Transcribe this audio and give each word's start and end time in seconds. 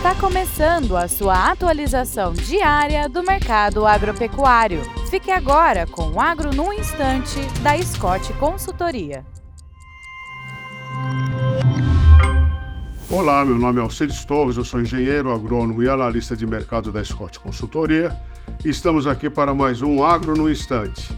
Está 0.00 0.14
começando 0.14 0.96
a 0.96 1.06
sua 1.06 1.50
atualização 1.50 2.32
diária 2.32 3.06
do 3.06 3.22
mercado 3.22 3.84
agropecuário. 3.86 4.80
Fique 5.10 5.30
agora 5.30 5.86
com 5.86 6.12
o 6.12 6.18
Agro 6.18 6.54
no 6.54 6.72
Instante, 6.72 7.38
da 7.62 7.76
Scott 7.82 8.32
Consultoria. 8.38 9.26
Olá, 13.10 13.44
meu 13.44 13.56
nome 13.58 13.78
é 13.78 13.82
Alcides 13.82 14.24
Torres, 14.24 14.56
eu 14.56 14.64
sou 14.64 14.80
engenheiro 14.80 15.34
agrônomo 15.34 15.82
e 15.82 15.88
analista 15.90 16.34
de 16.34 16.46
mercado 16.46 16.90
da 16.90 17.04
Scott 17.04 17.38
Consultoria. 17.38 18.18
Estamos 18.64 19.06
aqui 19.06 19.28
para 19.28 19.52
mais 19.52 19.82
um 19.82 20.02
Agro 20.02 20.34
no 20.34 20.50
Instante. 20.50 21.14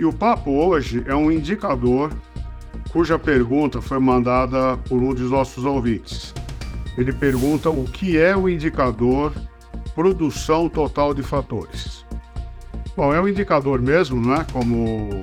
E 0.00 0.04
o 0.04 0.12
papo 0.12 0.50
hoje 0.50 1.04
é 1.06 1.14
um 1.14 1.30
indicador 1.30 2.10
cuja 2.90 3.20
pergunta 3.20 3.80
foi 3.80 4.00
mandada 4.00 4.76
por 4.78 5.00
um 5.00 5.14
dos 5.14 5.30
nossos 5.30 5.64
ouvintes. 5.64 6.34
Ele 6.96 7.12
pergunta 7.12 7.68
o 7.70 7.84
que 7.84 8.18
é 8.18 8.36
o 8.36 8.48
indicador 8.48 9.32
produção 9.94 10.68
total 10.68 11.14
de 11.14 11.22
fatores. 11.22 12.04
Bom, 12.96 13.14
é 13.14 13.20
um 13.20 13.28
indicador 13.28 13.80
mesmo, 13.80 14.20
né? 14.20 14.46
Como, 14.52 15.22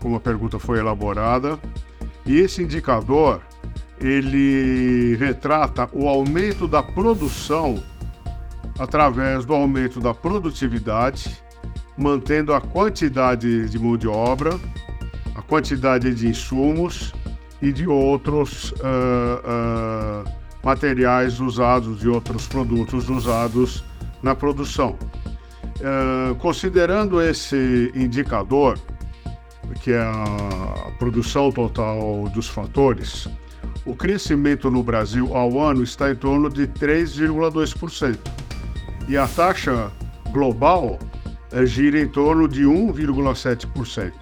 como 0.00 0.16
a 0.16 0.20
pergunta 0.20 0.58
foi 0.58 0.78
elaborada. 0.78 1.58
E 2.24 2.38
esse 2.38 2.62
indicador 2.62 3.40
ele 4.00 5.16
retrata 5.16 5.88
o 5.92 6.08
aumento 6.08 6.68
da 6.68 6.82
produção 6.82 7.82
através 8.78 9.44
do 9.44 9.54
aumento 9.54 10.00
da 10.00 10.12
produtividade, 10.12 11.42
mantendo 11.96 12.52
a 12.52 12.60
quantidade 12.60 13.68
de 13.68 13.78
mão 13.78 13.96
de 13.96 14.06
obra, 14.06 14.50
a 15.34 15.42
quantidade 15.42 16.14
de 16.14 16.28
insumos 16.28 17.14
e 17.62 17.72
de 17.72 17.86
outros 17.86 18.72
uh, 18.72 20.24
uh, 20.24 20.45
materiais 20.66 21.38
usados, 21.38 22.00
de 22.00 22.08
outros 22.08 22.48
produtos 22.48 23.08
usados 23.08 23.84
na 24.20 24.34
produção. 24.34 24.98
Uh, 25.78 26.34
considerando 26.36 27.22
esse 27.22 27.92
indicador, 27.94 28.76
que 29.80 29.92
é 29.92 30.00
a 30.00 30.90
produção 30.98 31.52
total 31.52 32.28
dos 32.34 32.48
fatores, 32.48 33.28
o 33.84 33.94
crescimento 33.94 34.68
no 34.68 34.82
Brasil 34.82 35.36
ao 35.36 35.60
ano 35.60 35.84
está 35.84 36.10
em 36.10 36.16
torno 36.16 36.50
de 36.50 36.66
3,2%. 36.66 38.18
E 39.08 39.16
a 39.16 39.28
taxa 39.28 39.92
global 40.32 40.98
é, 41.52 41.64
gira 41.64 42.00
em 42.00 42.08
torno 42.08 42.48
de 42.48 42.64
1,7%. 42.64 44.12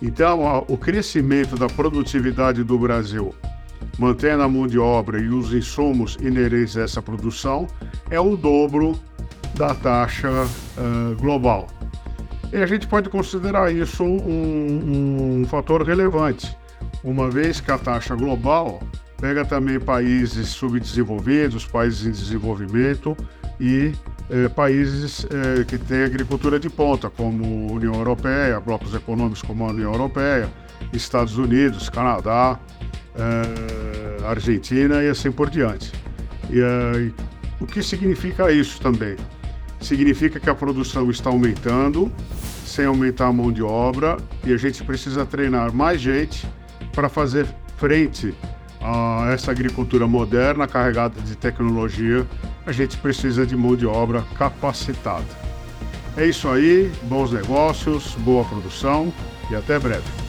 Então, 0.00 0.64
o 0.66 0.78
crescimento 0.78 1.56
da 1.56 1.66
produtividade 1.66 2.64
do 2.64 2.78
Brasil, 2.78 3.34
mantendo 3.98 4.42
a 4.42 4.48
mão 4.48 4.66
de 4.66 4.78
obra 4.78 5.20
e 5.20 5.28
os 5.28 5.52
insumos 5.52 6.16
inerentes 6.20 6.76
a 6.76 6.82
essa 6.82 7.02
produção, 7.02 7.66
é 8.10 8.20
o 8.20 8.36
dobro 8.36 8.98
da 9.54 9.74
taxa 9.74 10.30
uh, 10.30 11.14
global. 11.16 11.68
E 12.52 12.56
a 12.56 12.66
gente 12.66 12.86
pode 12.86 13.08
considerar 13.08 13.72
isso 13.72 14.04
um, 14.04 15.40
um 15.40 15.44
fator 15.46 15.82
relevante, 15.82 16.56
uma 17.02 17.30
vez 17.30 17.60
que 17.60 17.70
a 17.70 17.78
taxa 17.78 18.14
global 18.14 18.80
pega 19.20 19.44
também 19.44 19.80
países 19.80 20.48
subdesenvolvidos, 20.48 21.66
países 21.66 22.06
em 22.06 22.10
desenvolvimento 22.10 23.16
e 23.58 23.92
eh, 24.30 24.48
países 24.48 25.26
eh, 25.30 25.64
que 25.64 25.78
têm 25.78 26.04
agricultura 26.04 26.58
de 26.58 26.68
ponta, 26.68 27.10
como 27.10 27.72
União 27.72 27.94
Europeia, 27.94 28.58
blocos 28.60 28.94
econômicos 28.94 29.42
como 29.42 29.64
a 29.64 29.68
União 29.68 29.92
Europeia, 29.92 30.48
Estados 30.92 31.36
Unidos, 31.36 31.88
Canadá, 31.88 32.58
eh, 33.16 34.24
Argentina 34.26 35.02
e 35.02 35.08
assim 35.08 35.30
por 35.30 35.50
diante. 35.50 35.92
E, 36.50 37.12
o 37.60 37.66
que 37.66 37.82
significa 37.82 38.50
isso 38.50 38.80
também? 38.80 39.16
Significa 39.80 40.40
que 40.40 40.50
a 40.50 40.54
produção 40.54 41.10
está 41.10 41.30
aumentando 41.30 42.10
sem 42.64 42.86
aumentar 42.86 43.26
a 43.26 43.32
mão 43.32 43.52
de 43.52 43.62
obra 43.62 44.16
e 44.44 44.52
a 44.52 44.56
gente 44.56 44.82
precisa 44.82 45.24
treinar 45.24 45.72
mais 45.72 46.00
gente 46.00 46.46
para 46.92 47.08
fazer 47.08 47.46
frente 47.76 48.34
a 48.80 49.30
essa 49.32 49.50
agricultura 49.50 50.06
moderna, 50.06 50.66
carregada 50.66 51.20
de 51.20 51.36
tecnologia, 51.36 52.26
a 52.66 52.72
gente 52.72 52.96
precisa 52.98 53.46
de 53.46 53.56
mão 53.56 53.74
de 53.74 53.86
obra 53.86 54.22
capacitada. 54.36 55.24
É 56.16 56.26
isso 56.26 56.48
aí, 56.48 56.92
bons 57.04 57.32
negócios, 57.32 58.14
boa 58.18 58.44
produção 58.44 59.12
e 59.50 59.54
até 59.56 59.78
breve. 59.78 60.23